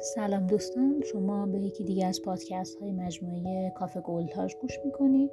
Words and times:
سلام 0.00 0.46
دوستان 0.46 1.02
شما 1.12 1.46
به 1.46 1.58
یکی 1.58 1.84
دیگه 1.84 2.06
از 2.06 2.22
پادکست 2.22 2.78
های 2.78 2.92
مجموعه 2.92 3.70
کافه 3.70 4.00
گلتاج 4.00 4.54
گوش 4.56 4.78
می‌کنید. 4.84 5.30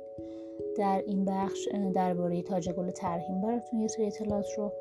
در 0.77 1.03
این 1.07 1.25
بخش 1.25 1.67
درباره 1.95 2.41
تاج 2.41 2.69
گل 2.69 2.91
ترهیم 2.91 3.41
براتون 3.41 3.79
یه 3.79 3.87
سری 3.87 4.05
اطلاعات 4.05 4.45
رو 4.57 4.71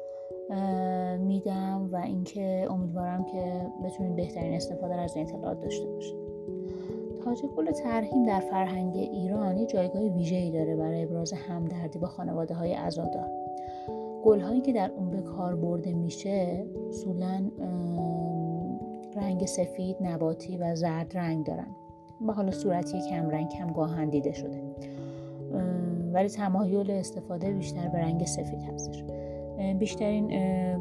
میدم 1.19 1.89
و 1.93 1.97
اینکه 1.97 2.67
امیدوارم 2.71 3.25
که 3.25 3.67
بتونید 3.85 4.17
بهترین 4.17 4.55
استفاده 4.55 4.95
از 4.95 5.17
این 5.17 5.27
اطلاعات 5.27 5.61
داشته 5.61 5.87
باشید. 5.87 6.17
تاج 7.25 7.43
گل 7.57 7.71
ترهیم 7.71 8.27
در 8.27 8.41
فرهنگ 8.41 8.97
ایران 8.97 9.57
یه 9.57 9.67
جایگاه 9.67 10.03
ویژه‌ای 10.03 10.51
داره 10.51 10.77
برای 10.77 11.03
ابراز 11.03 11.33
همدردی 11.33 11.99
با 11.99 12.07
خانواده 12.07 12.55
های 12.55 12.73
عزادار 12.73 13.29
گل 14.25 14.41
هایی 14.41 14.61
که 14.61 14.73
در 14.73 14.91
اون 14.91 15.11
به 15.11 15.23
کار 15.23 15.57
برده 15.57 15.93
میشه 15.93 16.67
اصولا 16.89 17.51
رنگ 19.17 19.47
سفید 19.47 19.97
نباتی 20.01 20.57
و 20.57 20.75
زرد 20.75 21.17
رنگ 21.17 21.47
دارن. 21.47 21.77
و 22.27 22.33
حالا 22.33 22.51
صورتی 22.51 23.01
کم 23.11 23.31
رنگ 23.31 23.49
کم 23.49 23.73
گاهاً 23.73 24.11
دیده 24.11 24.33
شده. 24.33 24.63
ولی 26.13 26.29
تمایل 26.29 26.91
استفاده 26.91 27.53
بیشتر 27.53 27.89
به 27.89 27.99
رنگ 27.99 28.25
سفید 28.25 28.63
هستش. 28.63 29.05
بیشترین 29.79 30.29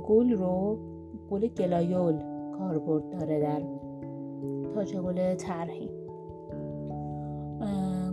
گل 0.07 0.31
رو 0.31 0.77
گل 1.31 1.47
گلایول 1.47 2.19
کاربرد 2.57 3.09
داره 3.09 3.39
در 3.39 3.61
تاج 4.73 4.97
گل 4.97 5.35
ترحیم. 5.35 5.89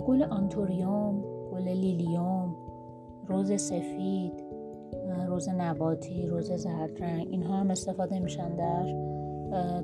گل 0.07 0.23
آنتوریوم 0.23 1.25
گل 1.53 1.69
لیلیوم 1.69 2.57
رز 3.27 3.63
سفید 3.63 4.45
رز 5.27 5.49
نباتی 5.49 6.27
رز 6.27 6.53
زرد 6.53 7.03
رنگ 7.03 7.27
اینها 7.31 7.57
هم 7.57 7.71
استفاده 7.71 8.19
میشن 8.19 8.57
در 8.57 9.10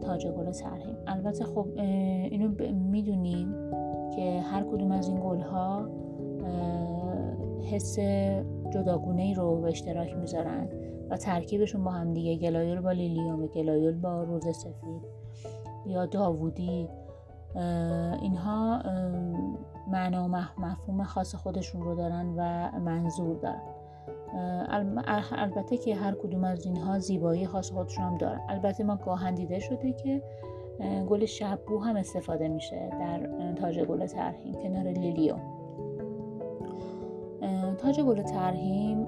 تاج 0.00 0.26
گل 0.26 0.50
ترحیم 0.50 0.96
البته 1.06 1.44
خب 1.44 1.68
اینو 1.76 2.48
می‌دونیم 2.72 3.54
که 4.16 4.40
هر 4.40 4.62
کدوم 4.62 4.90
از 4.90 5.08
این 5.08 5.20
گل 5.20 5.40
ها 5.40 5.88
حس 7.70 7.98
جداگونه 8.70 9.22
ای 9.22 9.34
رو 9.34 9.60
به 9.60 9.68
اشتراک 9.68 10.16
می‌ذارن 10.16 10.68
و 11.10 11.16
ترکیبشون 11.16 11.84
با 11.84 11.90
هم 11.90 12.12
دیگه 12.12 12.36
گلایول 12.36 12.80
با 12.80 12.92
لیلیوم 12.92 13.46
گلایول 13.46 14.00
با 14.00 14.22
رز 14.22 14.56
سفید 14.56 15.02
یا 15.86 16.06
داوودی 16.06 16.88
اینها 18.22 18.82
معنا 19.92 20.24
و 20.24 20.28
مفهوم 20.60 21.04
خاص 21.04 21.34
خودشون 21.34 21.82
رو 21.82 21.94
دارن 21.94 22.34
و 22.36 22.70
منظور 22.80 23.36
دارن. 23.36 23.75
البته 25.32 25.76
که 25.76 25.94
هر 25.94 26.14
کدوم 26.14 26.44
از 26.44 26.66
اینها 26.66 26.98
زیبایی 26.98 27.46
خاص 27.46 27.70
خودشون 27.70 28.04
هم 28.04 28.18
دارن. 28.18 28.40
البته 28.48 28.84
ما 28.84 28.96
گاهن 28.96 29.34
دیده 29.34 29.58
شده 29.58 29.92
که 29.92 30.22
گل 31.08 31.24
شبو 31.24 31.78
هم 31.78 31.96
استفاده 31.96 32.48
میشه 32.48 32.90
در 33.00 33.20
تاج 33.54 33.80
گل 33.80 34.06
ترهیم 34.06 34.54
کنار 34.54 34.84
لیلیو. 34.84 35.34
تاج 37.78 38.00
گل 38.00 38.22
ترهیم 38.22 39.04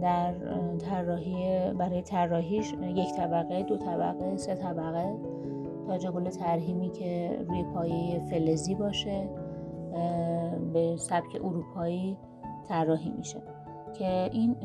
در 0.00 0.34
طراحی 0.78 1.72
برای 1.78 2.02
طراحیش 2.02 2.72
یک 2.94 3.12
طبقه 3.16 3.62
دو 3.62 3.76
طبقه 3.76 4.36
سه 4.36 4.54
طبقه 4.54 5.16
تاج 5.86 6.06
گل 6.06 6.30
ترهیمی 6.30 6.90
که 6.90 7.38
روی 7.48 7.64
پایه 7.74 8.18
فلزی 8.18 8.74
باشه 8.74 9.28
به 10.72 10.96
سبک 10.96 11.40
اروپایی 11.44 12.16
طراحی 12.68 13.10
میشه. 13.10 13.42
که 13.98 14.30
این 14.32 14.56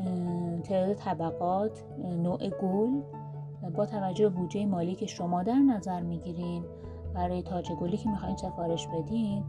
تعداد 0.62 0.94
طبقات 0.94 1.84
نوع 2.22 2.48
گل 2.48 3.00
با 3.76 3.86
توجه 3.86 4.28
به 4.28 4.36
بودجه 4.36 4.66
مالی 4.66 4.94
که 4.94 5.06
شما 5.06 5.42
در 5.42 5.58
نظر 5.58 6.00
می‌گیرین 6.00 6.64
برای 7.14 7.42
تاج 7.42 7.72
گلی 7.72 7.96
که 7.96 8.10
می‌خواین 8.10 8.36
سفارش 8.36 8.88
بدین 8.88 9.44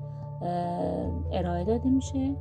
ارائه 1.32 1.64
داده 1.64 1.90
میشه 1.90 2.36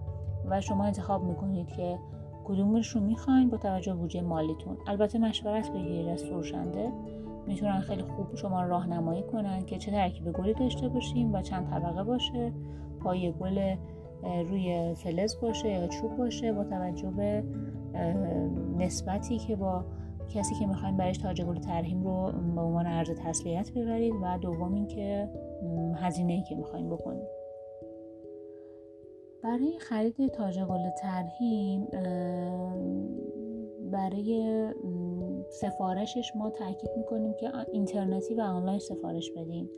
و 0.47 0.61
شما 0.61 0.85
انتخاب 0.85 1.23
می‌کنید 1.23 1.69
که 1.69 1.99
کدومش 2.45 2.89
رو 2.89 3.01
می‌خواین 3.01 3.51
با 3.51 3.57
توجه 3.57 3.93
به 3.93 3.99
بودجه 3.99 4.21
مالیتون. 4.21 4.77
البته 4.87 5.19
مشورت 5.19 5.73
بگیرید 5.73 6.09
از 6.09 6.25
فروشنده. 6.25 6.93
می‌تونن 7.47 7.81
خیلی 7.81 8.03
خوب 8.03 8.35
شما 8.35 8.63
راهنمایی 8.63 9.23
کنن 9.23 9.65
که 9.65 9.79
چه 9.79 9.91
ترکیب 9.91 10.33
گلی 10.33 10.55
داشته 10.55 10.89
باشیم 10.89 11.35
و 11.35 11.43
چند 11.43 11.71
طبقه 11.71 12.05
باشه. 12.05 12.53
پای 13.01 13.33
گل 13.33 13.77
روی 14.23 14.95
فلز 14.95 15.41
باشه 15.41 15.69
یا 15.69 15.87
چوب 15.87 16.17
باشه 16.17 16.53
با 16.53 16.65
توجه 16.65 17.11
به 17.11 17.45
نسبتی 18.79 19.39
که 19.39 19.57
با 19.57 19.85
کسی 20.35 20.55
که 20.55 20.67
می‌خوایم 20.67 20.97
برایش 20.97 21.19
تاج 21.19 21.43
گل 21.43 21.59
ترهیم 21.59 22.05
رو 22.05 22.33
به 22.55 22.61
عنوان 22.61 22.87
ارز 22.87 23.11
تسلیت 23.11 23.71
ببرید 23.73 24.15
و 24.23 24.39
دوم 24.39 24.75
اینکه 24.75 25.29
هزینه 25.97 26.33
ای 26.33 26.43
که 26.43 26.55
می‌خوایم 26.55 26.91
بکنید 26.91 27.29
برای 29.43 29.79
خرید 29.79 30.29
تاج 30.29 30.61
گل 30.61 30.91
ترهیم 30.91 31.87
برای 33.93 34.67
سفارشش 35.53 36.33
ما 36.37 36.51
تاکید 36.51 36.91
می‌کنیم 36.97 37.35
که 37.35 37.51
اینترنتی 37.73 38.35
و 38.35 38.41
آنلاین 38.41 38.79
سفارش 38.79 39.31
بدیم. 39.31 39.71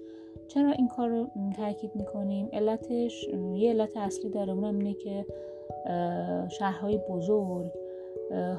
چرا 0.48 0.70
این 0.70 0.88
کار 0.88 1.08
رو 1.08 1.26
تاکید 1.56 1.90
می‌کنیم؟ 1.94 2.48
علتش 2.52 3.28
یه 3.54 3.70
علت 3.70 3.96
اصلی 3.96 4.30
داره 4.30 4.52
اونم 4.52 4.78
اینه 4.78 4.94
که 4.94 5.26
شهرهای 6.48 6.98
بزرگ 7.10 7.70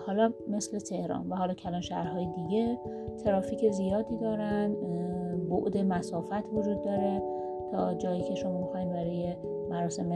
حالا 0.06 0.34
مثل 0.48 0.80
تهران 0.80 1.30
و 1.30 1.36
حالا 1.36 1.54
کلان 1.54 1.82
شهرهای 1.82 2.28
دیگه 2.36 2.80
ترافیک 3.24 3.72
زیادی 3.72 4.18
دارن 4.18 4.76
بعد 5.50 5.78
مسافت 5.78 6.54
وجود 6.54 6.82
داره. 6.82 7.22
تا 7.72 7.94
جایی 7.94 8.22
که 8.22 8.36
شما 8.36 8.62
می‌خواین 8.62 8.90
برای 8.90 9.36
مراسم 9.70 10.10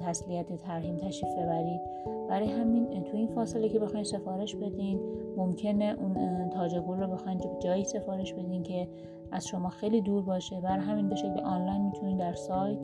تسلیت 0.00 0.56
ترهیم 0.56 0.96
تشریف 0.96 1.32
ببرید. 1.32 1.80
برای 2.28 2.50
همین 2.50 3.04
تو 3.04 3.16
این 3.16 3.26
فاصله 3.26 3.68
که 3.68 3.78
بخواین 3.78 4.04
سفارش 4.04 4.56
بدین 4.56 5.00
ممکنه 5.36 5.96
اون 5.98 6.50
تاج 6.50 6.78
گل 6.78 7.00
رو 7.00 7.06
بخواین 7.06 7.40
جایی 7.60 7.84
سفارش 7.84 8.32
بدین 8.32 8.62
که 8.62 8.88
از 9.32 9.46
شما 9.46 9.68
خیلی 9.68 10.00
دور 10.00 10.22
باشه. 10.22 10.60
برای 10.60 10.84
همین 10.84 11.08
به 11.08 11.14
شکل 11.14 11.40
آنلاین 11.40 11.82
می‌تونید 11.82 12.18
در 12.18 12.32
سایت 12.32 12.78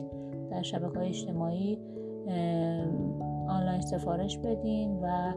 در 0.51 0.61
شبکه 0.61 0.99
های 0.99 1.07
اجتماعی 1.07 1.79
آنلاین 3.49 3.81
سفارش 3.81 4.37
بدین 4.37 4.99
و 5.01 5.33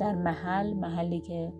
در 0.00 0.14
محل 0.14 0.72
محلی 0.72 1.20
که 1.20 1.52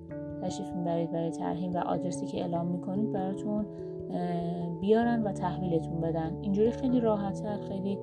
تشریف 0.42 0.72
می‌برید 0.72 1.12
برای 1.12 1.30
ترهیم 1.30 1.72
و 1.72 1.78
آدرسی 1.78 2.26
که 2.26 2.41
اعلام 2.41 2.66
می‌کنید 2.66 3.12
براتون 3.12 3.66
بیارن 4.80 5.22
و 5.22 5.32
تحویلتون 5.32 6.00
بدن. 6.00 6.38
اینجوری 6.42 6.70
خیلی 6.70 7.00
راحتتر 7.00 7.58
خیلی 7.69 7.98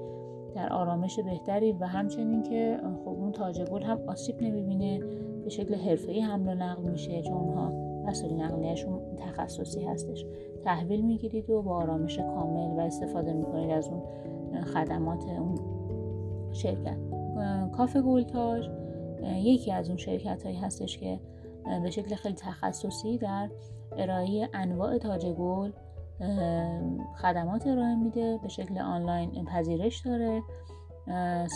در 0.56 0.74
آرامش 0.74 1.20
بهتری 1.20 1.72
و 1.72 1.86
همچنین 1.86 2.44
که 2.44 2.80
خب 3.06 3.10
اون 3.10 3.32
تاج 3.32 3.62
هم 3.62 4.00
آسیب 4.08 4.36
نمی‌بینه 4.42 5.00
به 5.44 5.50
شکل 5.50 5.76
حرفه‌ای 5.76 6.20
حمل 6.20 6.48
و 6.48 6.56
نقل 6.56 6.92
میشه 6.92 7.22
چون 7.22 7.38
اونها 7.38 7.90
وسایل 8.08 8.42
نقلیهشون 8.42 9.00
تخصصی 9.18 9.82
هستش. 9.82 10.26
تحویل 10.64 11.02
می‌گیرید 11.02 11.50
و 11.50 11.62
با 11.62 11.76
آرامش 11.76 12.20
کامل 12.20 12.78
و 12.78 12.80
استفاده 12.80 13.34
می‌کنید 13.34 13.72
از 13.72 13.88
اون 13.88 14.02
خدمات 14.62 15.24
اون 15.40 15.56
شرکت. 16.52 16.98
کافه 17.72 18.02
گلتاج 18.02 18.70
یکی 19.24 19.72
از 19.72 19.88
اون 19.88 19.98
شرکت 19.98 20.44
هایی 20.44 20.58
هستش 20.58 20.98
که 20.98 21.20
به 21.84 21.90
شکل 21.90 22.16
خیلی 22.16 22.36
تخصصی 22.36 23.18
در 23.18 23.50
ارائه 23.98 24.50
انواع 24.54 24.98
تاج 24.98 25.26
گل 25.26 25.72
خدمات 27.22 27.68
ارائه 27.68 27.96
میده 27.96 28.40
به 28.42 28.48
شکل 28.48 28.78
آنلاین 28.78 29.46
پذیرش 29.46 30.02
داره 30.06 30.42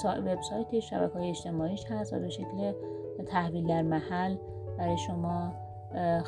وبسایتش 0.06 0.90
شبکه 0.90 1.14
های 1.14 1.30
اجتماعیش 1.30 1.86
هست 1.86 2.14
و 2.14 2.20
به 2.20 2.30
شکل 2.30 2.74
تحویل 3.28 3.68
در 3.68 3.82
محل 3.82 4.36
برای 4.78 4.98
شما 4.98 5.54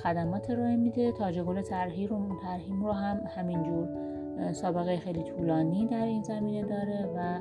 خدمات 0.04 0.50
ارائه 0.50 0.76
میده. 0.76 1.12
تاج 1.12 1.40
گل 1.40 1.62
ترهیم 1.62 2.10
رو 2.10 2.40
ترهیم 2.42 2.84
رو 2.86 2.92
هم 2.92 3.20
همینجور 3.36 3.88
سابقه 4.54 4.98
خیلی 4.98 5.24
طولانی 5.24 5.88
در 5.88 6.06
این 6.06 6.24
زمینه 6.24 6.64
داره 6.64 7.10
و 7.16 7.40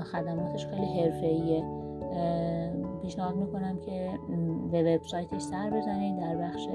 خدماتش 0.00 0.66
خیلی 0.66 1.00
حرفه‌ایه. 1.00 1.85
پیشنهاد 3.02 3.36
می‌کنم 3.36 3.78
که 3.78 4.10
به 4.72 4.96
وبسایتش 4.96 5.42
سر 5.42 5.70
بزنید 5.70 6.20
در 6.20 6.36
بخش 6.36 6.68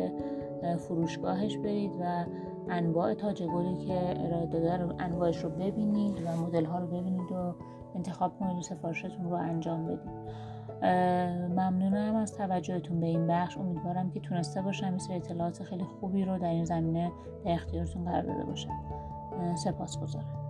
فروشگاهش 0.78 1.58
برید 1.58 1.92
و 2.02 2.26
انواع 2.70 3.14
تاج 3.14 3.44
گلی 3.44 3.76
که 3.76 4.24
ارائه 4.26 4.46
داده 4.46 4.78
رو 4.78 4.94
انواعش 5.00 5.44
رو 5.44 5.50
ببینید 5.50 6.18
و 6.26 6.42
مدل 6.46 6.66
ها 6.66 6.80
رو 6.80 6.88
ببینید 6.88 7.32
و 7.32 7.56
انتخاب 7.96 8.40
کنید 8.40 8.58
و 8.58 8.62
سفارشتون 8.62 9.30
رو 9.30 9.34
انجام 9.34 9.86
بدید. 9.86 10.22
ممنونم 11.52 12.16
از 12.16 12.34
توجهتون 12.38 13.00
به 13.00 13.08
این 13.08 13.28
بخش. 13.28 13.58
امیدوارم 13.58 14.12
که 14.12 14.20
تونسته 14.20 14.62
باشم 14.62 14.86
این 14.86 15.18
اطلاعات 15.18 15.64
خیلی 15.64 15.84
خوبی 15.84 16.26
رو 16.26 16.38
در 16.38 16.50
این 16.50 16.66
زمینه 16.66 17.12
در 17.46 17.52
اختیارتون 17.52 18.06
قرار 18.06 18.22
داده 18.22 18.44
باشم 18.44 18.82
سپاس 19.56 20.00
گذارم 20.00 20.41